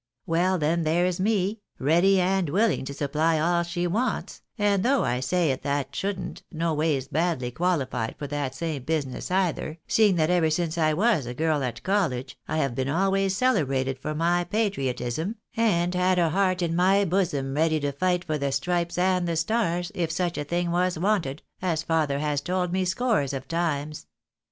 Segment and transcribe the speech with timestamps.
[0.25, 0.57] Well!
[0.57, 5.51] then there's me, ready and willing to supply all she wants, and though I Bay
[5.51, 10.49] it that shouldn't, no ways badly qualified for that same business either, seeing that ever
[10.49, 15.35] since I was a girl at college, I have been always celebrated for my patriotism,
[15.55, 19.35] and had a heart in my bosom ready to fight for the stripes and the
[19.35, 24.07] stars, if such a thing was wanted, as father has told me scores of times.